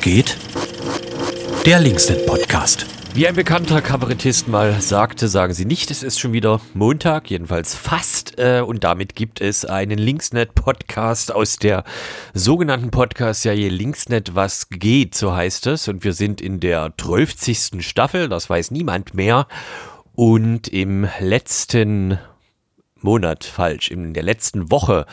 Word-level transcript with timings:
geht? 0.00 0.36
Der 1.64 1.80
Linksnet 1.80 2.26
Podcast. 2.26 2.86
Wie 3.14 3.26
ein 3.26 3.34
bekannter 3.34 3.80
Kabarettist 3.80 4.46
mal 4.46 4.80
sagte, 4.80 5.26
sagen 5.26 5.54
Sie 5.54 5.64
nicht, 5.64 5.90
es 5.90 6.02
ist 6.02 6.18
schon 6.18 6.34
wieder 6.34 6.60
Montag, 6.74 7.30
jedenfalls 7.30 7.74
fast. 7.74 8.38
Äh, 8.38 8.60
und 8.60 8.84
damit 8.84 9.14
gibt 9.14 9.40
es 9.40 9.64
einen 9.64 9.98
Linksnet-Podcast 9.98 11.32
aus 11.32 11.56
der 11.56 11.84
sogenannten 12.34 12.90
Podcast-Serie 12.90 13.70
Linksnet 13.70 14.34
Was 14.34 14.68
geht, 14.68 15.14
so 15.14 15.34
heißt 15.34 15.66
es. 15.68 15.88
Und 15.88 16.04
wir 16.04 16.12
sind 16.12 16.42
in 16.42 16.60
der 16.60 16.92
12. 17.00 17.82
Staffel, 17.82 18.28
das 18.28 18.50
weiß 18.50 18.70
niemand 18.70 19.14
mehr. 19.14 19.46
Und 20.14 20.68
im 20.68 21.08
letzten 21.18 22.18
Monat, 23.00 23.44
falsch, 23.44 23.90
in 23.90 24.12
der 24.12 24.24
letzten 24.24 24.70
Woche 24.70 25.06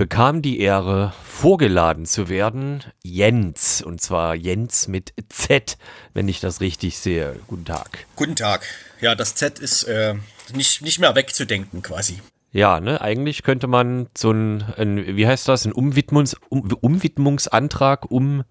bekam 0.00 0.40
die 0.40 0.60
Ehre, 0.60 1.12
vorgeladen 1.22 2.06
zu 2.06 2.30
werden, 2.30 2.82
Jens. 3.02 3.82
Und 3.82 4.00
zwar 4.00 4.34
Jens 4.34 4.88
mit 4.88 5.12
Z, 5.28 5.76
wenn 6.14 6.26
ich 6.26 6.40
das 6.40 6.62
richtig 6.62 6.96
sehe. 6.96 7.38
Guten 7.48 7.66
Tag. 7.66 8.06
Guten 8.16 8.34
Tag. 8.34 8.64
Ja, 9.02 9.14
das 9.14 9.34
Z 9.34 9.58
ist 9.58 9.82
äh, 9.82 10.14
nicht, 10.54 10.80
nicht 10.80 11.00
mehr 11.00 11.14
wegzudenken 11.14 11.82
quasi. 11.82 12.22
Ja, 12.50 12.80
ne, 12.80 13.02
eigentlich 13.02 13.42
könnte 13.42 13.66
man 13.66 14.08
so 14.16 14.30
ein, 14.30 14.64
ein 14.78 15.16
wie 15.18 15.26
heißt 15.26 15.46
das, 15.46 15.66
ein 15.66 15.72
Umwidmungs, 15.72 16.34
um, 16.48 16.72
Umwidmungsantrag 16.80 18.10
um, 18.10 18.44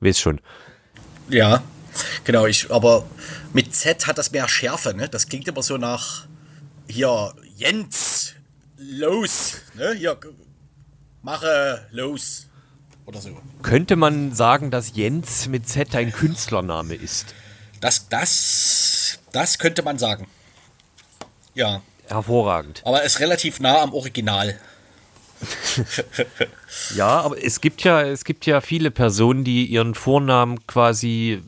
weiß 0.00 0.18
schon. 0.18 0.40
Ja, 1.28 1.62
genau, 2.24 2.46
ich, 2.46 2.68
aber 2.72 3.06
mit 3.52 3.76
Z 3.76 4.08
hat 4.08 4.18
das 4.18 4.32
mehr 4.32 4.48
Schärfe, 4.48 4.92
ne? 4.92 5.08
Das 5.08 5.28
klingt 5.28 5.46
immer 5.46 5.62
so 5.62 5.76
nach, 5.76 6.26
hier, 6.88 7.32
Jens, 7.56 8.34
los, 8.76 9.58
ne? 9.74 9.94
Hier, 9.96 10.18
mache 11.26 11.86
los. 11.90 12.46
Oder 13.04 13.20
so. 13.20 13.36
Könnte 13.62 13.96
man 13.96 14.32
sagen, 14.32 14.70
dass 14.70 14.94
Jens 14.94 15.48
mit 15.48 15.68
Z 15.68 15.94
ein 15.94 16.12
Künstlername 16.12 16.94
ist? 16.94 17.34
Das, 17.80 18.08
das, 18.08 19.18
das 19.32 19.58
könnte 19.58 19.82
man 19.82 19.98
sagen. 19.98 20.28
Ja. 21.54 21.82
Hervorragend. 22.06 22.82
Aber 22.84 23.02
ist 23.02 23.20
relativ 23.20 23.60
nah 23.60 23.82
am 23.82 23.92
Original. 23.92 24.58
ja, 26.94 27.20
aber 27.20 27.42
es 27.42 27.60
gibt 27.60 27.82
ja, 27.82 28.02
es 28.02 28.24
gibt 28.24 28.46
ja 28.46 28.60
viele 28.60 28.90
Personen, 28.90 29.44
die 29.44 29.66
ihren 29.66 29.94
Vornamen 29.94 30.66
quasi, 30.66 31.42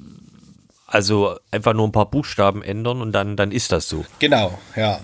also 0.87 1.39
einfach 1.51 1.73
nur 1.73 1.89
ein 1.89 1.93
paar 1.93 2.11
Buchstaben 2.11 2.63
ändern 2.63 3.01
und 3.01 3.13
dann, 3.13 3.37
dann 3.37 3.53
ist 3.53 3.73
das 3.73 3.89
so. 3.89 4.05
Genau, 4.19 4.59
ja. 4.77 5.01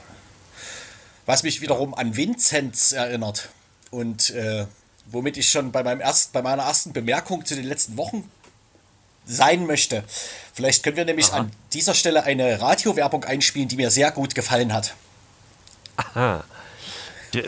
Was 1.27 1.44
mich 1.44 1.61
wiederum 1.61 1.94
an 1.94 2.16
Vinzenz 2.16 2.92
erinnert. 2.92 3.48
Und 3.95 4.31
äh, 4.31 4.67
womit 5.06 5.37
ich 5.37 5.48
schon 5.48 5.70
bei, 5.70 5.84
meinem 5.84 6.00
erst, 6.00 6.33
bei 6.33 6.42
meiner 6.42 6.64
ersten 6.64 6.92
Bemerkung 6.92 7.45
zu 7.45 7.55
den 7.55 7.64
letzten 7.64 7.97
Wochen 7.97 8.28
sein 9.25 9.67
möchte. 9.67 10.03
Vielleicht 10.53 10.83
können 10.83 10.97
wir 10.97 11.05
nämlich 11.05 11.31
Aha. 11.31 11.39
an 11.41 11.53
dieser 11.73 11.95
Stelle 11.95 12.25
eine 12.25 12.61
Radiowerbung 12.61 13.22
einspielen, 13.22 13.69
die 13.69 13.77
mir 13.77 13.92
sehr 13.92 14.11
gut 14.11 14.34
gefallen 14.34 14.72
hat. 14.72 14.97
Aha. 15.97 16.42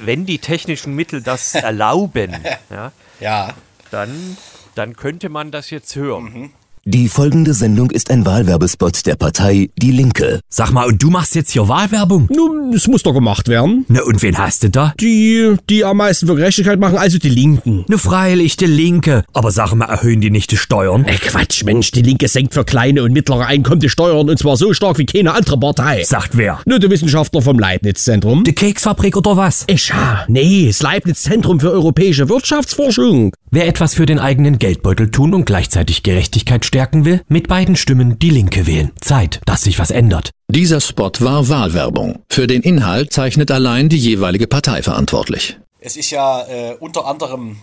Wenn 0.01 0.25
die 0.25 0.39
technischen 0.39 0.95
Mittel 0.95 1.21
das 1.21 1.55
erlauben, 1.55 2.37
ja, 2.71 2.93
ja. 3.19 3.55
Dann, 3.91 4.37
dann 4.77 4.97
könnte 4.97 5.29
man 5.29 5.51
das 5.51 5.71
jetzt 5.71 5.97
hören. 5.97 6.25
Mhm. 6.25 6.53
Die 6.89 7.09
folgende 7.09 7.53
Sendung 7.53 7.91
ist 7.91 8.13
ein 8.13 8.25
Wahlwerbespot 8.25 9.07
der 9.07 9.17
Partei 9.17 9.71
Die 9.77 9.91
Linke. 9.91 10.39
Sag 10.49 10.71
mal, 10.71 10.87
und 10.87 11.03
du 11.03 11.11
machst 11.11 11.35
jetzt 11.35 11.51
hier 11.51 11.67
Wahlwerbung? 11.67 12.29
Nun, 12.33 12.73
es 12.73 12.87
muss 12.87 13.03
doch 13.03 13.13
gemacht 13.13 13.49
werden. 13.49 13.85
Na, 13.89 14.05
und 14.05 14.23
wen 14.23 14.39
hast 14.39 14.63
du 14.63 14.71
da? 14.71 14.95
Die, 15.01 15.57
die 15.69 15.85
am 15.85 15.97
meisten 15.97 16.29
für 16.29 16.37
Gerechtigkeit 16.37 16.79
machen, 16.79 16.97
also 16.97 17.19
die 17.19 17.29
Linken. 17.29 17.85
Ne, 17.89 17.99
freilich, 17.99 18.57
die 18.57 18.67
Linke. 18.67 19.25
Aber 19.33 19.51
sag 19.51 19.75
mal, 19.75 19.87
erhöhen 19.87 20.21
die 20.21 20.31
nicht 20.31 20.53
die 20.53 20.57
Steuern? 20.57 21.05
Ey, 21.07 21.17
Quatsch, 21.17 21.65
Mensch, 21.65 21.91
die 21.91 22.03
Linke 22.03 22.29
senkt 22.29 22.55
für 22.55 22.65
kleine 22.65 23.03
und 23.03 23.13
mittlere 23.13 23.47
Einkommen 23.47 23.81
die 23.81 23.89
Steuern 23.89 24.31
und 24.31 24.39
zwar 24.39 24.57
so 24.57 24.73
stark 24.73 24.99
wie 24.99 25.07
keine 25.07 25.35
andere 25.35 25.59
Partei. 25.59 26.05
Sagt 26.05 26.37
wer? 26.37 26.61
Nur 26.67 26.79
der 26.79 26.89
Wissenschaftler 26.89 27.43
vom 27.43 27.59
Leibniz-Zentrum. 27.59 28.45
Die 28.45 28.55
Keksfabrik 28.55 29.17
oder 29.17 29.37
was? 29.37 29.65
Ich 29.67 29.93
ha, 29.93 30.25
nee, 30.29 30.69
das 30.69 30.83
Leibniz-Zentrum 30.83 31.59
für 31.59 31.73
europäische 31.73 32.29
Wirtschaftsforschung. 32.29 33.35
Wer 33.51 33.67
etwas 33.67 33.95
für 33.95 34.07
den 34.07 34.19
eigenen 34.19 34.59
Geldbeutel 34.59 35.11
tun 35.11 35.33
und 35.33 35.47
gleichzeitig 35.47 36.03
Gerechtigkeit 36.03 36.65
stärken 36.77 37.07
will, 37.07 37.23
mit 37.29 37.49
beiden 37.49 37.75
Stimmen 37.75 38.19
die 38.19 38.29
Linke 38.29 38.67
wählen. 38.67 38.93
Zeit, 39.01 39.41
dass 39.47 39.63
sich 39.63 39.79
was 39.79 39.91
ändert. 39.91 40.31
Dieser 40.49 40.83
Spot 40.83 41.11
war 41.21 41.49
Wahlwerbung. 41.49 42.23
Für 42.29 42.47
den 42.47 42.61
Inhalt 42.61 43.15
zeichnet 43.15 43.51
allein 43.51 43.89
die 43.89 43.97
jeweilige 43.97 44.47
Partei 44.47 44.83
verantwortlich. 44.83 45.59
Es 45.81 45.97
ist 45.97 46.11
ja 46.11 46.47
äh, 46.47 46.75
unter 46.79 47.07
anderem 47.07 47.63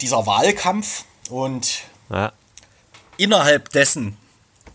dieser 0.00 0.26
Wahlkampf 0.26 1.04
und 1.30 1.82
ja. 2.10 2.32
innerhalb 3.16 3.70
dessen 3.70 4.16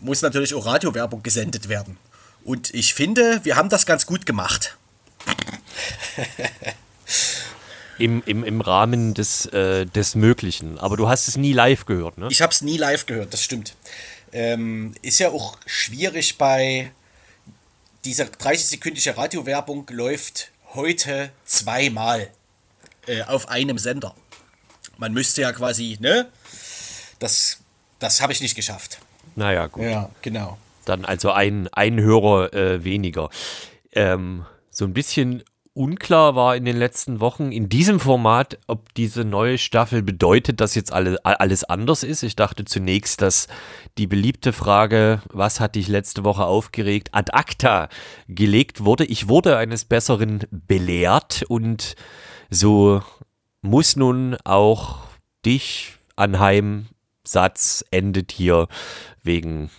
muss 0.00 0.22
natürlich 0.22 0.54
auch 0.54 0.64
Radiowerbung 0.64 1.22
gesendet 1.22 1.68
werden. 1.68 1.98
Und 2.42 2.72
ich 2.72 2.94
finde, 2.94 3.40
wir 3.42 3.56
haben 3.56 3.68
das 3.68 3.84
ganz 3.84 4.06
gut 4.06 4.24
gemacht. 4.24 4.78
Im, 7.98 8.22
im, 8.26 8.44
im 8.44 8.60
Rahmen 8.60 9.14
des, 9.14 9.46
äh, 9.46 9.86
des 9.86 10.14
Möglichen. 10.14 10.78
Aber 10.78 10.96
du 10.96 11.08
hast 11.08 11.28
es 11.28 11.36
nie 11.36 11.52
live 11.52 11.86
gehört, 11.86 12.18
ne? 12.18 12.28
Ich 12.30 12.42
habe 12.42 12.52
es 12.52 12.62
nie 12.62 12.76
live 12.76 13.06
gehört, 13.06 13.32
das 13.32 13.42
stimmt. 13.42 13.76
Ähm, 14.32 14.94
ist 15.02 15.20
ja 15.20 15.30
auch 15.30 15.56
schwierig 15.64 16.38
bei 16.38 16.90
dieser 18.04 18.24
30-sekündige 18.24 19.16
Radiowerbung 19.16 19.86
läuft 19.90 20.50
heute 20.74 21.30
zweimal 21.44 22.28
äh, 23.06 23.22
auf 23.22 23.48
einem 23.48 23.78
Sender. 23.78 24.14
Man 24.98 25.12
müsste 25.12 25.42
ja 25.42 25.52
quasi, 25.52 25.96
ne? 26.00 26.28
Das, 27.18 27.60
das 27.98 28.20
habe 28.20 28.32
ich 28.32 28.40
nicht 28.40 28.54
geschafft. 28.54 28.98
Naja, 29.36 29.66
gut. 29.66 29.84
Ja, 29.84 30.10
genau. 30.22 30.58
Dann 30.84 31.04
also 31.04 31.30
ein, 31.30 31.68
ein 31.72 32.00
Hörer 32.00 32.52
äh, 32.52 32.84
weniger. 32.84 33.30
Ähm, 33.92 34.44
so 34.70 34.84
ein 34.84 34.92
bisschen 34.92 35.42
unklar 35.74 36.36
war 36.36 36.54
in 36.54 36.64
den 36.64 36.76
letzten 36.76 37.20
Wochen 37.20 37.50
in 37.50 37.68
diesem 37.68 37.98
Format, 37.98 38.58
ob 38.68 38.94
diese 38.94 39.24
neue 39.24 39.58
Staffel 39.58 40.02
bedeutet, 40.02 40.60
dass 40.60 40.76
jetzt 40.76 40.92
alle, 40.92 41.18
alles 41.24 41.64
anders 41.64 42.04
ist. 42.04 42.22
Ich 42.22 42.36
dachte 42.36 42.64
zunächst, 42.64 43.20
dass 43.20 43.48
die 43.98 44.06
beliebte 44.06 44.52
Frage, 44.52 45.20
was 45.32 45.58
hat 45.58 45.74
dich 45.74 45.88
letzte 45.88 46.24
Woche 46.24 46.44
aufgeregt, 46.44 47.08
ad 47.12 47.32
acta 47.32 47.88
gelegt 48.28 48.84
wurde. 48.84 49.04
Ich 49.04 49.28
wurde 49.28 49.56
eines 49.56 49.84
Besseren 49.84 50.44
belehrt 50.50 51.44
und 51.48 51.96
so 52.50 53.02
muss 53.60 53.96
nun 53.96 54.36
auch 54.44 54.98
dich 55.44 55.96
anheim 56.14 56.86
Satz 57.24 57.84
endet 57.90 58.30
hier 58.30 58.68
wegen 59.24 59.70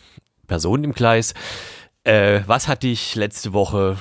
Personen 0.47 0.83
im 0.83 0.93
Gleis. 0.93 1.33
Äh, 2.03 2.41
was 2.47 2.67
hat 2.67 2.83
dich 2.83 3.15
letzte 3.15 3.53
Woche 3.53 3.97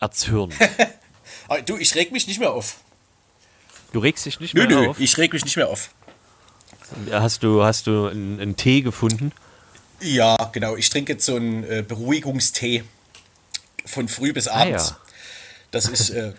erzürnt. 0.00 0.54
du, 1.66 1.76
ich 1.76 1.94
reg 1.94 2.12
mich 2.12 2.26
nicht 2.26 2.40
mehr 2.40 2.52
auf. 2.52 2.78
Du 3.92 4.00
regst 4.00 4.26
dich 4.26 4.38
nicht 4.40 4.54
mehr 4.54 4.66
nö, 4.66 4.90
auf? 4.90 4.98
Nö, 4.98 5.04
ich 5.04 5.16
reg 5.18 5.32
mich 5.32 5.44
nicht 5.44 5.56
mehr 5.56 5.68
auf. 5.68 5.90
Hast 7.10 7.42
du, 7.42 7.62
hast 7.64 7.86
du 7.86 8.06
einen, 8.06 8.40
einen 8.40 8.56
Tee 8.56 8.82
gefunden? 8.82 9.32
Ja, 10.00 10.36
genau. 10.52 10.76
Ich 10.76 10.90
trinke 10.90 11.12
jetzt 11.14 11.26
so 11.26 11.36
einen 11.36 11.64
äh, 11.64 11.84
Beruhigungstee 11.86 12.84
von 13.84 14.08
früh 14.08 14.32
bis 14.32 14.48
abends. 14.48 14.92
Ah, 14.92 14.94
ja. 14.94 15.00
Das 15.70 15.88
ist, 15.88 16.10
äh, 16.10 16.32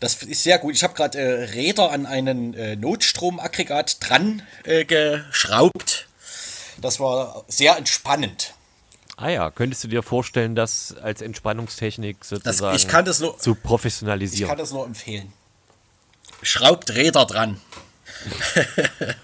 das 0.00 0.22
ist 0.22 0.42
sehr 0.42 0.58
gut. 0.58 0.74
Ich 0.74 0.82
habe 0.82 0.94
gerade 0.94 1.18
äh, 1.18 1.44
Räder 1.52 1.90
an 1.90 2.06
einen 2.06 2.54
äh, 2.54 2.76
Notstromaggregat 2.76 3.98
dran 4.00 4.42
äh, 4.64 4.84
geschraubt. 4.84 6.08
Das 6.80 6.98
war 6.98 7.44
sehr 7.48 7.76
entspannend. 7.76 8.53
Ah 9.16 9.28
ja, 9.28 9.50
könntest 9.50 9.84
du 9.84 9.88
dir 9.88 10.02
vorstellen, 10.02 10.54
das 10.54 10.94
als 11.00 11.22
Entspannungstechnik 11.22 12.24
sozusagen 12.24 12.72
das, 12.72 12.82
ich 12.82 12.88
kann 12.88 13.04
das 13.04 13.20
nur, 13.20 13.38
zu 13.38 13.54
professionalisieren? 13.54 14.44
Ich 14.44 14.48
kann 14.48 14.58
das 14.58 14.72
nur 14.72 14.84
empfehlen. 14.84 15.32
Schraubt 16.42 16.94
Räder 16.94 17.24
dran. 17.24 17.60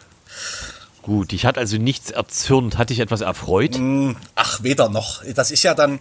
Gut, 1.03 1.33
ich 1.33 1.47
hatte 1.47 1.59
also 1.59 1.77
nichts 1.79 2.11
erzürnt. 2.11 2.77
Hatte 2.77 2.93
ich 2.93 3.01
etwas 3.01 3.23
erfreut? 3.23 3.77
Mm, 3.79 4.13
ach, 4.35 4.63
weder 4.63 4.89
noch. 4.89 5.25
Das 5.35 5.51
ist 5.51 5.63
ja 5.63 5.75
dann, 5.75 5.99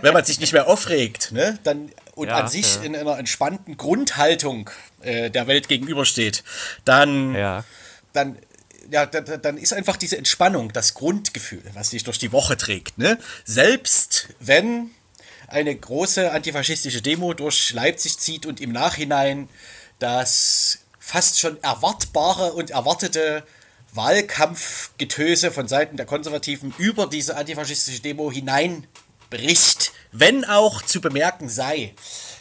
wenn 0.00 0.14
man 0.14 0.24
sich 0.24 0.40
nicht 0.40 0.52
mehr 0.52 0.68
aufregt, 0.68 1.32
ne? 1.32 1.58
Dann, 1.64 1.90
und 2.14 2.28
ja, 2.28 2.38
an 2.38 2.48
sich 2.48 2.76
ja. 2.76 2.82
in 2.82 2.96
einer 2.96 3.18
entspannten 3.18 3.76
Grundhaltung 3.76 4.70
äh, 5.02 5.30
der 5.30 5.46
Welt 5.46 5.68
gegenübersteht, 5.68 6.44
dann, 6.84 7.34
ja. 7.34 7.64
dann 8.14 8.36
ja, 8.90 9.06
dann 9.06 9.58
ist 9.58 9.72
einfach 9.72 9.96
diese 9.96 10.16
Entspannung 10.16 10.72
das 10.72 10.94
Grundgefühl, 10.94 11.62
was 11.74 11.90
dich 11.90 12.04
durch 12.04 12.18
die 12.18 12.32
Woche 12.32 12.56
trägt. 12.56 12.98
Ne? 12.98 13.18
Selbst 13.44 14.28
wenn 14.40 14.90
eine 15.46 15.74
große 15.74 16.30
antifaschistische 16.30 17.02
Demo 17.02 17.34
durch 17.34 17.72
Leipzig 17.72 18.18
zieht 18.18 18.46
und 18.46 18.60
im 18.60 18.72
Nachhinein 18.72 19.48
das 19.98 20.80
fast 20.98 21.38
schon 21.38 21.62
erwartbare 21.62 22.52
und 22.52 22.70
erwartete 22.70 23.42
Wahlkampfgetöse 23.92 25.50
von 25.50 25.66
Seiten 25.66 25.96
der 25.96 26.06
Konservativen 26.06 26.74
über 26.76 27.06
diese 27.06 27.36
antifaschistische 27.36 28.02
Demo 28.02 28.30
hineinbricht, 28.30 29.92
wenn 30.12 30.44
auch 30.44 30.82
zu 30.82 31.00
bemerken 31.00 31.48
sei, 31.48 31.94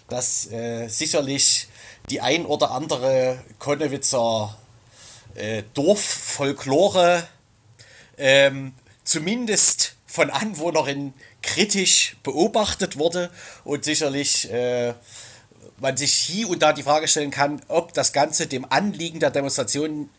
dass 0.10 0.52
äh, 0.52 0.88
sicherlich 0.90 1.68
die 2.10 2.22
ein 2.22 2.46
oder 2.46 2.72
andere 2.72 3.44
Konnewitzer 3.60 4.58
äh, 5.38 5.64
Dorffolklore 5.74 7.28
ähm, 8.18 8.74
zumindest 9.04 9.96
von 10.06 10.30
Anwohnerinnen 10.30 11.14
kritisch 11.42 12.18
beobachtet 12.24 12.98
wurde 12.98 13.30
und 13.64 13.84
sicherlich 13.84 14.52
äh, 14.52 14.94
man 15.80 15.96
sich 15.96 16.14
hier 16.14 16.50
und 16.50 16.62
da 16.62 16.74
die 16.74 16.84
Frage 16.84 17.08
stellen 17.08 17.32
kann, 17.32 17.62
ob 17.68 17.94
das 17.94 18.14
Ganze 18.14 18.48
dem 18.48 18.66
Anliegen 18.70 19.20
der 19.20 19.30
Demonstration 19.30 20.10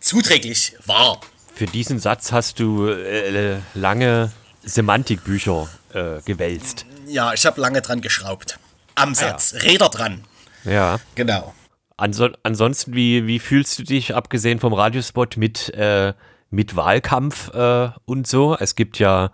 zuträglich 0.00 0.76
war. 0.86 1.20
Für 1.54 1.66
diesen 1.66 1.98
Satz 1.98 2.32
hast 2.32 2.60
du 2.60 2.86
äh, 2.86 3.58
lange 3.74 4.30
Semantikbücher 4.62 5.68
äh, 5.92 6.20
gewälzt. 6.24 6.86
Ja, 7.06 7.32
ich 7.32 7.46
habe 7.46 7.60
lange 7.60 7.82
dran 7.82 8.00
geschraubt. 8.00 8.58
Am 8.94 9.14
Satz, 9.14 9.54
ah, 9.54 9.58
ja. 9.58 9.62
Räder 9.62 9.88
dran. 9.88 10.24
Ja. 10.64 11.00
Genau. 11.14 11.54
Anso 11.96 12.28
ansonsten, 12.42 12.94
wie, 12.94 13.26
wie 13.26 13.38
fühlst 13.38 13.78
du 13.78 13.82
dich, 13.82 14.14
abgesehen 14.14 14.58
vom 14.58 14.72
Radiospot, 14.72 15.36
mit, 15.36 15.72
äh, 15.74 16.12
mit 16.50 16.76
Wahlkampf 16.76 17.52
äh, 17.54 17.90
und 18.04 18.26
so? 18.26 18.56
Es 18.58 18.74
gibt 18.74 18.98
ja 18.98 19.30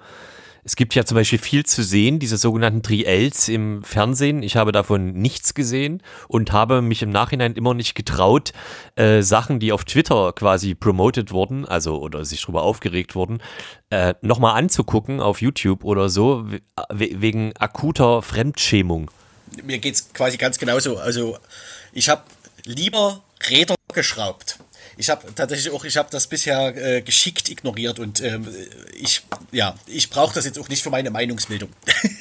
es 0.65 0.77
gibt 0.77 0.95
ja 0.95 1.05
zum 1.05 1.17
Beispiel 1.17 1.41
viel 1.41 1.67
zu 1.67 1.83
sehen, 1.83 2.21
diese 2.21 2.37
sogenannten 2.37 2.83
Triels 2.83 3.49
im 3.49 3.83
Fernsehen. 3.83 4.45
Ich 4.45 4.55
habe 4.57 4.71
davon 4.71 5.13
nichts 5.13 5.55
gesehen 5.55 6.03
und 6.29 6.53
habe 6.53 6.83
mich 6.83 7.03
im 7.03 7.11
Nachhinein 7.11 7.55
immer 7.55 7.75
nicht 7.75 7.97
getraut, 7.97 8.53
äh, 8.95 9.23
Sachen, 9.23 9.59
die 9.59 9.73
auf 9.73 9.85
Twitter 9.85 10.33
quasi 10.33 10.77
promoted 10.77 11.33
wurden, 11.33 11.65
also 11.65 12.01
oder 12.01 12.25
sich 12.25 12.43
darüber 12.43 12.63
aufgeregt 12.63 13.17
wurden, 13.17 13.43
äh, 13.91 14.15
nochmal 14.21 14.57
anzugucken 14.57 15.19
auf 15.19 15.41
YouTube 15.41 15.83
oder 15.83 16.09
so, 16.09 16.47
wegen 16.91 17.53
akuter 17.59 18.23
Fremdschämung. 18.23 19.11
Mir 19.65 19.79
geht 19.79 19.95
es 19.95 20.13
quasi 20.13 20.37
ganz 20.37 20.59
genauso. 20.59 20.97
Also 20.97 21.39
ich 21.93 22.09
habe 22.09 22.23
lieber 22.65 23.23
Räder 23.49 23.75
geschraubt 23.93 24.59
ich 24.97 25.11
habe 25.11 25.35
tatsächlich 25.35 25.73
auch, 25.73 25.85
ich 25.85 25.97
habe 25.97 26.09
das 26.11 26.27
bisher 26.27 26.77
äh, 26.77 27.03
geschickt 27.03 27.49
ignoriert 27.49 27.99
und 27.99 28.21
ähm, 28.21 28.47
ich, 29.01 29.23
ja, 29.51 29.75
ich 29.87 30.11
brauche 30.11 30.35
das 30.35 30.45
jetzt 30.45 30.59
auch 30.59 30.69
nicht 30.69 30.83
für 30.83 30.91
meine 30.91 31.11
Meinungsbildung. 31.11 31.71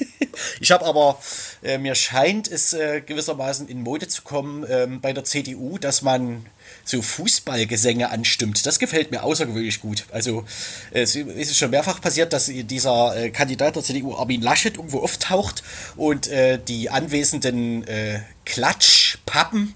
ich 0.60 0.70
habe 0.72 0.84
aber, 0.86 1.18
äh, 1.62 1.78
mir 1.78 1.94
scheint 1.94 2.50
es 2.50 2.72
äh, 2.72 3.02
gewissermaßen 3.02 3.68
in 3.68 3.82
Mode 3.82 4.08
zu 4.08 4.22
kommen 4.22 4.64
ähm, 4.68 5.00
bei 5.00 5.12
der 5.12 5.24
CDU, 5.24 5.78
dass 5.78 6.02
man 6.02 6.46
so 6.84 7.02
Fußballgesänge 7.02 8.10
anstimmt. 8.10 8.64
Das 8.66 8.78
gefällt 8.78 9.10
mir 9.10 9.22
außergewöhnlich 9.22 9.80
gut. 9.80 10.04
Also 10.10 10.44
es 10.90 11.14
ist 11.14 11.56
schon 11.56 11.70
mehrfach 11.70 12.00
passiert, 12.00 12.32
dass 12.32 12.46
dieser 12.46 13.14
äh, 13.16 13.30
Kandidat 13.30 13.76
der 13.76 13.82
CDU 13.82 14.16
Armin 14.16 14.42
Laschet 14.42 14.76
irgendwo 14.76 15.00
auftaucht 15.00 15.62
und 15.96 16.28
äh, 16.28 16.58
die 16.58 16.90
anwesenden 16.90 17.86
äh, 17.86 18.20
Klatschpappen, 18.44 19.74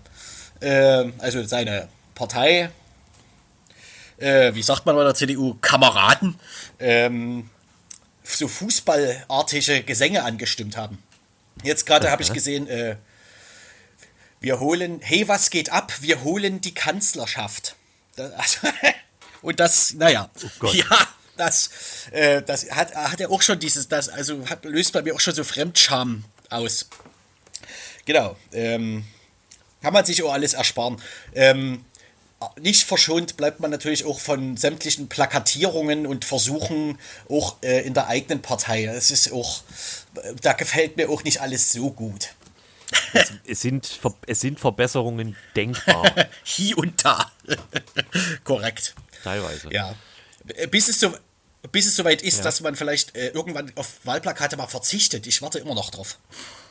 äh, 0.60 1.12
also 1.18 1.44
seine 1.44 1.88
Partei, 2.14 2.70
äh, 4.18 4.54
wie 4.54 4.62
sagt 4.62 4.86
man 4.86 4.96
bei 4.96 5.04
der 5.04 5.14
CDU, 5.14 5.56
Kameraden, 5.60 6.38
ähm, 6.78 7.50
so 8.24 8.48
fußballartige 8.48 9.82
Gesänge 9.82 10.24
angestimmt 10.24 10.76
haben. 10.76 11.02
Jetzt 11.62 11.86
gerade 11.86 12.10
habe 12.10 12.22
ich 12.22 12.32
gesehen, 12.32 12.66
äh, 12.66 12.96
wir 14.40 14.60
holen, 14.60 15.00
hey, 15.02 15.26
was 15.28 15.50
geht 15.50 15.70
ab? 15.70 15.92
Wir 16.00 16.22
holen 16.22 16.60
die 16.60 16.74
Kanzlerschaft. 16.74 17.76
Das, 18.16 18.32
also, 18.32 18.58
und 19.42 19.60
das, 19.60 19.94
naja, 19.94 20.30
oh 20.62 20.72
ja, 20.72 21.08
das, 21.36 21.70
äh, 22.10 22.42
das 22.42 22.70
hat, 22.70 22.94
hat 22.94 23.20
er 23.20 23.30
auch 23.30 23.42
schon 23.42 23.58
dieses, 23.58 23.88
das, 23.88 24.08
also 24.08 24.46
hat, 24.48 24.64
löst 24.64 24.92
bei 24.92 25.02
mir 25.02 25.14
auch 25.14 25.20
schon 25.20 25.34
so 25.34 25.44
Fremdscham 25.44 26.24
aus. 26.50 26.88
Genau. 28.04 28.36
Ähm, 28.52 29.04
kann 29.86 29.92
man 29.92 30.04
sich 30.04 30.20
auch 30.24 30.32
alles 30.32 30.54
ersparen. 30.54 31.00
Ähm, 31.32 31.84
nicht 32.58 32.82
verschont 32.82 33.36
bleibt 33.36 33.60
man 33.60 33.70
natürlich 33.70 34.04
auch 34.04 34.18
von 34.18 34.56
sämtlichen 34.56 35.08
Plakatierungen 35.08 36.08
und 36.08 36.24
Versuchen 36.24 36.98
auch 37.28 37.62
äh, 37.62 37.86
in 37.86 37.94
der 37.94 38.08
eigenen 38.08 38.42
Partei. 38.42 38.86
Es 38.86 39.12
ist 39.12 39.32
auch, 39.32 39.62
da 40.42 40.54
gefällt 40.54 40.96
mir 40.96 41.08
auch 41.08 41.22
nicht 41.22 41.40
alles 41.40 41.70
so 41.70 41.92
gut. 41.92 42.30
Es, 43.12 43.32
es 43.46 43.60
sind, 43.60 44.00
es 44.26 44.40
sind 44.40 44.58
Verbesserungen 44.58 45.36
denkbar. 45.54 46.02
Hier 46.42 46.76
und 46.78 47.04
da. 47.04 47.30
Korrekt. 48.42 48.96
Teilweise. 49.22 49.72
Ja. 49.72 49.94
Bis 50.68 50.88
es 50.88 50.98
so, 50.98 51.14
bis 51.70 51.86
es 51.86 51.94
soweit 51.94 52.22
ist, 52.22 52.38
ja. 52.38 52.42
dass 52.42 52.60
man 52.60 52.74
vielleicht 52.74 53.16
äh, 53.16 53.28
irgendwann 53.28 53.70
auf 53.76 54.00
Wahlplakate 54.02 54.56
mal 54.56 54.66
verzichtet. 54.66 55.28
Ich 55.28 55.42
warte 55.42 55.60
immer 55.60 55.76
noch 55.76 55.90
drauf. 55.90 56.18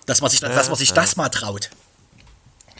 Dass 0.05 0.19
man 0.19 0.29
sich, 0.29 0.41
ja, 0.41 0.49
dass 0.49 0.67
man 0.67 0.77
sich 0.77 0.89
ja. 0.89 0.95
das 0.95 1.15
mal 1.15 1.29
traut. 1.29 1.69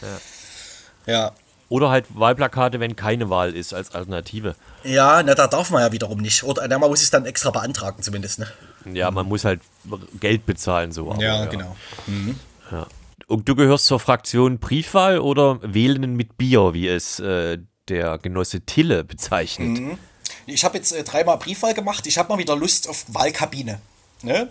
Ja. 0.02 1.12
Ja. 1.12 1.32
Oder 1.68 1.90
halt 1.90 2.06
Wahlplakate, 2.10 2.78
wenn 2.78 2.94
keine 2.94 3.28
Wahl 3.28 3.54
ist, 3.54 3.74
als 3.74 3.92
Alternative. 3.92 4.54
Ja, 4.84 5.22
na, 5.22 5.34
da 5.34 5.48
darf 5.48 5.70
man 5.70 5.82
ja 5.82 5.90
wiederum 5.90 6.18
nicht. 6.20 6.44
Oder 6.44 6.66
na, 6.68 6.78
man 6.78 6.90
muss 6.90 7.02
es 7.02 7.10
dann 7.10 7.26
extra 7.26 7.50
beantragen, 7.50 8.02
zumindest. 8.02 8.38
Ne? 8.38 8.46
Ja, 8.92 9.10
man 9.10 9.26
muss 9.26 9.44
halt 9.44 9.60
Geld 10.20 10.46
bezahlen, 10.46 10.92
so. 10.92 11.10
Aber, 11.10 11.20
ja, 11.20 11.40
ja, 11.40 11.46
genau. 11.46 11.76
Mhm. 12.06 12.38
Ja. 12.70 12.86
Und 13.26 13.48
du 13.48 13.56
gehörst 13.56 13.86
zur 13.86 13.98
Fraktion 13.98 14.58
Briefwahl 14.58 15.18
oder 15.18 15.58
Wählen 15.62 16.14
mit 16.14 16.38
Bier, 16.38 16.72
wie 16.72 16.86
es 16.86 17.18
äh, 17.18 17.58
der 17.88 18.18
Genosse 18.18 18.60
Tille 18.60 19.02
bezeichnet? 19.02 19.80
Mhm. 19.80 19.98
Ich 20.46 20.64
habe 20.64 20.78
jetzt 20.78 20.92
äh, 20.92 21.02
dreimal 21.02 21.38
Briefwahl 21.38 21.74
gemacht. 21.74 22.06
Ich 22.06 22.18
habe 22.18 22.28
mal 22.28 22.38
wieder 22.38 22.54
Lust 22.54 22.88
auf 22.88 23.06
Wahlkabine. 23.08 23.80
Ne? 24.22 24.48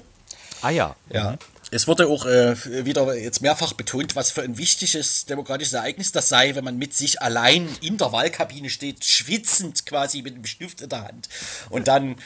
Ah 0.62 0.69
ja. 0.69 0.95
Ja. 1.09 1.38
Es 1.71 1.88
wurde 1.88 2.07
auch 2.07 2.25
äh, 2.25 2.85
wieder 2.85 3.15
jetzt 3.15 3.41
mehrfach 3.41 3.73
betont, 3.73 4.15
was 4.15 4.31
für 4.31 4.44
ein 4.44 4.57
wichtiges 4.57 5.25
demokratisches 5.25 5.73
Ereignis 5.73 6.12
das 6.12 6.29
sei, 6.29 6.56
wenn 6.56 6.63
man 6.63 6.77
mit 6.77 6.94
sich 6.94 7.21
allein 7.21 7.67
in 7.81 7.97
der 7.97 8.12
Wahlkabine 8.12 8.69
steht, 8.69 9.03
schwitzend 9.03 9.85
quasi 9.85 10.21
mit 10.21 10.35
einem 10.35 10.45
Stift 10.45 10.81
in 10.81 10.89
der 10.89 11.06
Hand. 11.06 11.27
Und 11.69 11.88
dann 11.88 12.17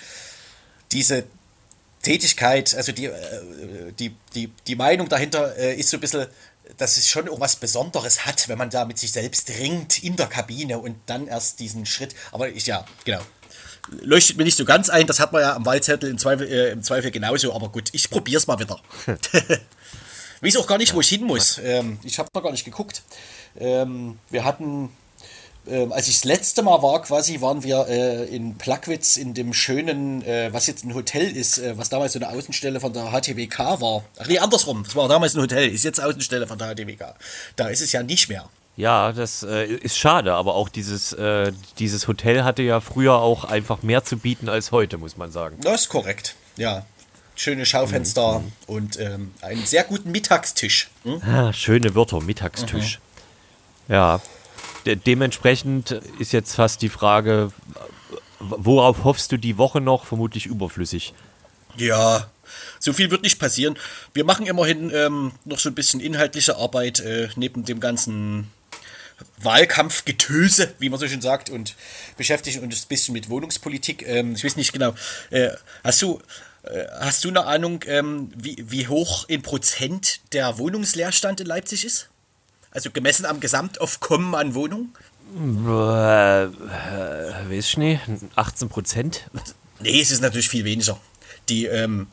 diese 0.91 1.23
Tätigkeit, 2.01 2.75
also 2.75 2.91
die, 2.91 3.05
äh, 3.05 3.93
die, 3.97 4.15
die, 4.35 4.51
die 4.67 4.75
Meinung 4.75 5.07
dahinter 5.07 5.57
äh, 5.57 5.75
ist 5.75 5.89
so 5.89 5.97
ein 5.97 6.01
bisschen, 6.01 6.27
dass 6.77 6.97
es 6.97 7.09
schon 7.09 7.27
auch 7.29 7.39
was 7.39 7.55
Besonderes 7.55 8.25
hat, 8.25 8.47
wenn 8.47 8.57
man 8.57 8.69
da 8.69 8.85
mit 8.85 8.97
sich 8.97 9.11
selbst 9.11 9.49
ringt 9.49 10.03
in 10.03 10.15
der 10.15 10.27
Kabine 10.27 10.79
und 10.79 10.97
dann 11.05 11.27
erst 11.27 11.59
diesen 11.59 11.85
Schritt. 11.85 12.15
Aber 12.31 12.49
ich, 12.49 12.67
ja, 12.67 12.85
genau 13.05 13.21
leuchtet 14.01 14.37
mir 14.37 14.43
nicht 14.43 14.57
so 14.57 14.65
ganz 14.65 14.89
ein. 14.89 15.07
Das 15.07 15.19
hat 15.19 15.31
man 15.31 15.41
ja 15.41 15.55
am 15.55 15.65
Wahlzettel 15.65 16.09
im 16.09 16.17
Zweifel, 16.17 16.47
äh, 16.47 16.71
im 16.71 16.83
Zweifel 16.83 17.11
genauso. 17.11 17.53
Aber 17.53 17.69
gut, 17.69 17.89
ich 17.91 18.09
probiere 18.09 18.37
es 18.37 18.47
mal 18.47 18.59
wieder. 18.59 18.79
Weiß 20.41 20.55
auch 20.57 20.67
gar 20.67 20.77
nicht, 20.77 20.93
wo 20.93 21.01
ich 21.01 21.09
hin 21.09 21.23
muss. 21.23 21.59
Ähm, 21.63 21.99
ich 22.03 22.17
habe 22.19 22.29
da 22.31 22.39
gar 22.39 22.51
nicht 22.51 22.65
geguckt. 22.65 23.03
Ähm, 23.57 24.19
wir 24.29 24.43
hatten, 24.43 24.89
äh, 25.69 25.87
als 25.91 26.07
ich 26.07 26.15
das 26.15 26.23
letzte 26.25 26.61
Mal 26.63 26.81
war, 26.81 27.01
quasi, 27.01 27.41
waren 27.41 27.63
wir 27.63 27.87
äh, 27.87 28.25
in 28.25 28.57
Plagwitz 28.57 29.17
in 29.17 29.33
dem 29.33 29.53
schönen, 29.53 30.23
äh, 30.23 30.51
was 30.51 30.67
jetzt 30.67 30.85
ein 30.85 30.93
Hotel 30.93 31.35
ist, 31.35 31.57
äh, 31.57 31.77
was 31.77 31.89
damals 31.89 32.13
so 32.13 32.19
eine 32.19 32.29
Außenstelle 32.29 32.79
von 32.79 32.93
der 32.93 33.11
HTWK 33.11 33.81
war. 33.81 34.03
Ach 34.19 34.27
nee, 34.27 34.39
andersrum. 34.39 34.83
Das 34.83 34.95
war 34.95 35.07
damals 35.07 35.35
ein 35.35 35.41
Hotel, 35.41 35.69
ist 35.69 35.83
jetzt 35.83 36.01
Außenstelle 36.01 36.47
von 36.47 36.57
der 36.57 36.75
HTWK. 36.75 37.15
Da 37.55 37.67
ist 37.67 37.81
es 37.81 37.91
ja 37.91 38.03
nicht 38.03 38.29
mehr. 38.29 38.49
Ja, 38.75 39.11
das 39.11 39.43
äh, 39.43 39.65
ist 39.65 39.97
schade, 39.97 40.33
aber 40.33 40.55
auch 40.55 40.69
dieses, 40.69 41.11
äh, 41.11 41.51
dieses 41.79 42.07
Hotel 42.07 42.45
hatte 42.45 42.63
ja 42.63 42.79
früher 42.79 43.15
auch 43.15 43.43
einfach 43.43 43.83
mehr 43.83 44.05
zu 44.05 44.17
bieten 44.17 44.47
als 44.47 44.71
heute, 44.71 44.97
muss 44.97 45.17
man 45.17 45.31
sagen. 45.31 45.57
Das 45.61 45.81
ist 45.81 45.89
korrekt, 45.89 46.35
ja. 46.55 46.85
Schöne 47.35 47.65
Schaufenster 47.65 48.39
mhm. 48.39 48.51
und 48.67 48.99
ähm, 48.99 49.33
einen 49.41 49.65
sehr 49.65 49.83
guten 49.83 50.11
Mittagstisch. 50.11 50.89
Hm? 51.03 51.21
Ah, 51.23 51.53
schöne 51.53 51.95
Wörter, 51.95 52.21
Mittagstisch. 52.21 52.99
Mhm. 53.87 53.93
Ja. 53.93 54.21
De 54.85 54.95
dementsprechend 54.95 55.91
ist 56.19 56.31
jetzt 56.31 56.55
fast 56.55 56.81
die 56.81 56.89
Frage, 56.89 57.51
worauf 58.39 59.03
hoffst 59.03 59.31
du 59.31 59.37
die 59.37 59.57
Woche 59.57 59.81
noch? 59.81 60.05
Vermutlich 60.05 60.45
überflüssig. 60.45 61.13
Ja, 61.75 62.29
so 62.79 62.93
viel 62.93 63.11
wird 63.11 63.23
nicht 63.23 63.39
passieren. 63.39 63.77
Wir 64.13 64.23
machen 64.23 64.45
immerhin 64.45 64.91
ähm, 64.93 65.31
noch 65.45 65.59
so 65.59 65.69
ein 65.69 65.75
bisschen 65.75 65.99
inhaltliche 65.99 66.57
Arbeit 66.57 66.99
äh, 66.99 67.29
neben 67.35 67.65
dem 67.65 67.79
ganzen 67.79 68.49
Wahlkampfgetöse, 69.37 70.73
wie 70.79 70.89
man 70.89 70.99
so 70.99 71.07
schön 71.07 71.21
sagt, 71.21 71.49
und 71.49 71.75
beschäftigen 72.17 72.63
uns 72.63 72.85
ein 72.85 72.87
bisschen 72.87 73.13
mit 73.13 73.29
Wohnungspolitik. 73.29 74.07
Ähm, 74.07 74.33
ich 74.33 74.43
weiß 74.43 74.55
nicht 74.55 74.73
genau, 74.73 74.93
äh, 75.29 75.49
hast 75.83 76.01
du, 76.01 76.21
äh, 76.63 76.85
hast 76.99 77.23
du 77.23 77.29
eine 77.29 77.45
Ahnung, 77.45 77.83
ähm, 77.87 78.31
wie, 78.35 78.63
wie 78.67 78.87
hoch 78.87 79.25
in 79.27 79.41
Prozent 79.41 80.21
der 80.33 80.57
Wohnungsleerstand 80.57 81.41
in 81.41 81.47
Leipzig 81.47 81.85
ist? 81.85 82.09
Also 82.71 82.91
gemessen 82.91 83.25
am 83.25 83.39
Gesamtaufkommen 83.39 84.35
an 84.35 84.53
Wohnungen? 84.53 84.93
Äh, 85.35 86.43
äh, 86.43 86.49
weiß 87.49 87.65
ich 87.65 87.77
nicht, 87.77 88.01
18 88.35 88.69
Prozent? 88.69 89.29
Nee, 89.79 90.01
es 90.01 90.11
ist 90.11 90.21
natürlich 90.21 90.49
viel 90.49 90.65
weniger. 90.65 90.99
Die, 91.47 91.65
ähm, 91.65 92.07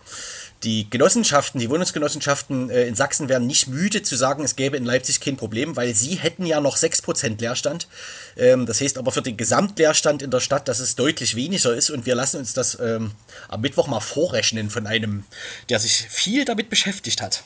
die 0.62 0.88
Genossenschaften, 0.88 1.60
die 1.60 1.68
Wohnungsgenossenschaften 1.68 2.70
äh, 2.70 2.86
in 2.86 2.94
Sachsen 2.94 3.28
werden 3.28 3.46
nicht 3.46 3.68
müde 3.68 4.02
zu 4.02 4.16
sagen, 4.16 4.44
es 4.44 4.56
gäbe 4.56 4.76
in 4.76 4.84
Leipzig 4.84 5.20
kein 5.20 5.36
Problem, 5.36 5.76
weil 5.76 5.94
sie 5.94 6.14
hätten 6.14 6.46
ja 6.46 6.60
noch 6.60 6.76
6% 6.76 7.40
Leerstand. 7.40 7.88
Ähm, 8.36 8.66
das 8.66 8.80
heißt 8.80 8.98
aber 8.98 9.12
für 9.12 9.22
den 9.22 9.36
Gesamtleerstand 9.36 10.22
in 10.22 10.30
der 10.30 10.40
Stadt, 10.40 10.68
dass 10.68 10.80
es 10.80 10.96
deutlich 10.96 11.36
weniger 11.36 11.74
ist 11.74 11.90
und 11.90 12.06
wir 12.06 12.14
lassen 12.14 12.38
uns 12.38 12.54
das 12.54 12.78
ähm, 12.80 13.12
am 13.48 13.60
Mittwoch 13.60 13.88
mal 13.88 14.00
vorrechnen 14.00 14.70
von 14.70 14.86
einem, 14.86 15.24
der 15.68 15.78
sich 15.78 16.06
viel 16.08 16.44
damit 16.44 16.70
beschäftigt 16.70 17.20
hat. 17.20 17.44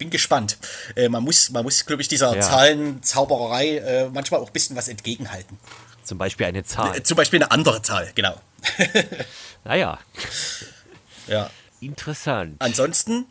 Ich 0.00 0.02
bin 0.02 0.08
gespannt. 0.10 0.56
Äh, 0.96 1.10
man 1.10 1.22
muss, 1.22 1.50
man 1.50 1.62
muss 1.62 1.84
glaube 1.84 2.00
ich, 2.00 2.08
dieser 2.08 2.34
ja. 2.34 2.40
Zahlenzauberei 2.40 3.76
äh, 3.76 4.08
manchmal 4.08 4.40
auch 4.40 4.46
ein 4.46 4.52
bisschen 4.54 4.74
was 4.74 4.88
entgegenhalten. 4.88 5.58
Zum 6.04 6.16
Beispiel 6.16 6.46
eine 6.46 6.64
Zahl. 6.64 6.96
Äh, 6.96 7.02
zum 7.02 7.18
Beispiel 7.18 7.42
eine 7.42 7.50
andere 7.50 7.82
Zahl, 7.82 8.10
genau. 8.14 8.40
Naja, 9.64 9.98
Ja. 11.26 11.50
interessant. 11.82 12.56
Ansonsten, 12.60 13.26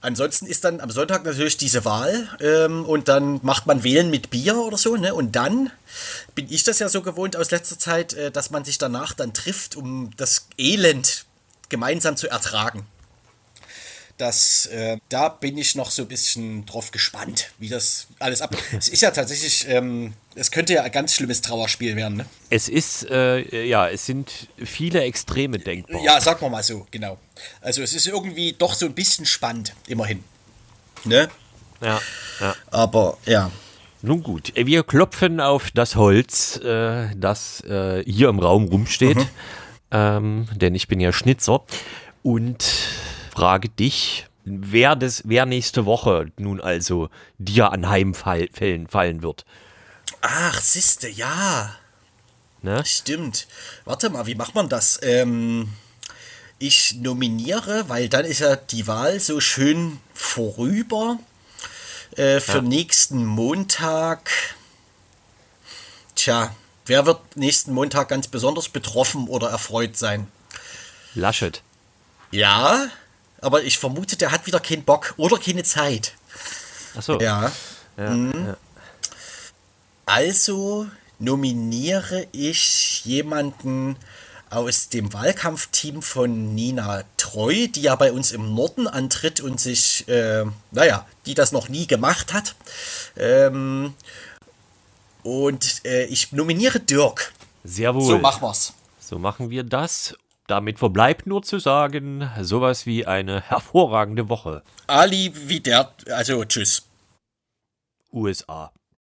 ansonsten 0.00 0.46
ist 0.46 0.62
dann 0.62 0.80
am 0.80 0.92
Sonntag 0.92 1.24
natürlich 1.24 1.56
diese 1.56 1.84
Wahl 1.84 2.28
ähm, 2.40 2.84
und 2.84 3.08
dann 3.08 3.40
macht 3.42 3.66
man 3.66 3.82
Wählen 3.82 4.10
mit 4.10 4.30
Bier 4.30 4.58
oder 4.58 4.78
so, 4.78 4.94
ne? 4.94 5.12
Und 5.12 5.34
dann 5.34 5.72
bin 6.36 6.46
ich 6.52 6.62
das 6.62 6.78
ja 6.78 6.88
so 6.88 7.02
gewohnt 7.02 7.34
aus 7.34 7.50
letzter 7.50 7.80
Zeit, 7.80 8.12
äh, 8.12 8.30
dass 8.30 8.50
man 8.50 8.64
sich 8.64 8.78
danach 8.78 9.12
dann 9.12 9.34
trifft, 9.34 9.74
um 9.74 10.12
das 10.16 10.46
Elend 10.56 11.24
gemeinsam 11.68 12.16
zu 12.16 12.28
ertragen. 12.28 12.86
Das, 14.20 14.66
äh, 14.66 14.98
da 15.08 15.30
bin 15.30 15.56
ich 15.56 15.76
noch 15.76 15.90
so 15.90 16.02
ein 16.02 16.08
bisschen 16.08 16.66
drauf 16.66 16.90
gespannt, 16.90 17.52
wie 17.58 17.70
das 17.70 18.06
alles 18.18 18.42
ab. 18.42 18.54
es 18.76 18.88
ist 18.88 19.00
ja 19.00 19.12
tatsächlich, 19.12 19.66
ähm, 19.66 20.12
es 20.34 20.50
könnte 20.50 20.74
ja 20.74 20.82
ein 20.82 20.92
ganz 20.92 21.14
schlimmes 21.14 21.40
Trauerspiel 21.40 21.96
werden, 21.96 22.18
ne? 22.18 22.26
Es 22.50 22.68
ist, 22.68 23.08
äh, 23.08 23.64
ja, 23.64 23.88
es 23.88 24.04
sind 24.04 24.48
viele 24.62 25.04
Extreme 25.04 25.58
denkbar. 25.58 26.02
Ja, 26.04 26.20
sagen 26.20 26.42
wir 26.42 26.50
mal 26.50 26.62
so, 26.62 26.86
genau. 26.90 27.16
Also 27.62 27.80
es 27.80 27.94
ist 27.94 28.06
irgendwie 28.08 28.52
doch 28.52 28.74
so 28.74 28.84
ein 28.84 28.92
bisschen 28.92 29.24
spannend, 29.24 29.74
immerhin. 29.86 30.22
Ne? 31.04 31.30
ja, 31.80 31.98
ja. 32.40 32.54
Aber 32.70 33.16
ja. 33.24 33.50
Nun 34.02 34.22
gut, 34.22 34.52
wir 34.54 34.82
klopfen 34.82 35.40
auf 35.40 35.70
das 35.70 35.96
Holz, 35.96 36.58
äh, 36.58 37.08
das 37.16 37.62
äh, 37.62 38.04
hier 38.04 38.28
im 38.28 38.38
Raum 38.38 38.68
rumsteht, 38.68 39.26
ähm, 39.90 40.46
denn 40.54 40.74
ich 40.74 40.88
bin 40.88 41.00
ja 41.00 41.10
Schnitzer 41.10 41.64
und 42.22 42.64
frage 43.30 43.68
dich, 43.68 44.26
wer, 44.44 44.96
das, 44.96 45.22
wer 45.24 45.46
nächste 45.46 45.86
Woche 45.86 46.32
nun 46.38 46.60
also 46.60 47.08
dir 47.38 47.72
anheimfallen 47.72 48.88
fallen 48.88 49.22
wird. 49.22 49.44
Ach, 50.20 50.60
siehste, 50.60 51.08
ja. 51.08 51.74
Ne? 52.62 52.84
Stimmt. 52.84 53.46
Warte 53.84 54.10
mal, 54.10 54.26
wie 54.26 54.34
macht 54.34 54.54
man 54.54 54.68
das? 54.68 54.98
Ähm, 55.02 55.72
ich 56.58 56.96
nominiere, 56.96 57.88
weil 57.88 58.08
dann 58.08 58.26
ist 58.26 58.40
ja 58.40 58.56
die 58.56 58.86
Wahl 58.86 59.18
so 59.18 59.40
schön 59.40 59.98
vorüber. 60.12 61.18
Äh, 62.16 62.40
für 62.40 62.56
Ja. 62.58 62.62
nächsten 62.62 63.24
Montag. 63.24 64.30
Tja, 66.16 66.54
wer 66.84 67.06
wird 67.06 67.36
nächsten 67.36 67.72
Montag 67.72 68.08
ganz 68.08 68.28
besonders 68.28 68.68
betroffen 68.68 69.28
oder 69.28 69.48
erfreut 69.48 69.96
sein? 69.96 70.26
Laschet. 71.14 71.62
Ja, 72.30 72.88
aber 73.40 73.62
ich 73.62 73.78
vermute, 73.78 74.16
der 74.16 74.32
hat 74.32 74.46
wieder 74.46 74.60
keinen 74.60 74.84
Bock 74.84 75.14
oder 75.16 75.38
keine 75.38 75.62
Zeit. 75.62 76.14
Achso. 76.96 77.20
Ja. 77.20 77.52
Mhm. 77.96 78.54
Also 80.06 80.86
nominiere 81.18 82.26
ich 82.32 83.04
jemanden 83.04 83.96
aus 84.50 84.88
dem 84.88 85.12
Wahlkampfteam 85.12 86.02
von 86.02 86.54
Nina 86.54 87.04
Treu, 87.16 87.68
die 87.68 87.82
ja 87.82 87.94
bei 87.94 88.10
uns 88.10 88.32
im 88.32 88.54
Norden 88.54 88.88
antritt 88.88 89.40
und 89.40 89.60
sich, 89.60 90.08
äh, 90.08 90.44
naja, 90.72 91.06
die 91.26 91.34
das 91.34 91.52
noch 91.52 91.68
nie 91.68 91.86
gemacht 91.86 92.32
hat. 92.32 92.56
Ähm, 93.16 93.94
und 95.22 95.84
äh, 95.84 96.04
ich 96.06 96.32
nominiere 96.32 96.80
Dirk. 96.80 97.32
Sehr 97.62 97.94
wohl. 97.94 98.02
So 98.02 98.18
machen 98.18 98.42
wir's. 98.42 98.72
So 98.98 99.18
machen 99.18 99.50
wir 99.50 99.62
das. 99.62 100.14
Damit 100.50 100.80
verbleibt 100.80 101.28
nur 101.28 101.44
zu 101.44 101.60
sagen, 101.60 102.28
sowas 102.40 102.84
wie 102.84 103.06
eine 103.06 103.40
hervorragende 103.40 104.28
Woche. 104.28 104.64
Ali 104.88 105.32
wie 105.46 105.60
der, 105.60 105.92
also 106.08 106.44
tschüss. 106.44 106.88
USA. 108.12 108.72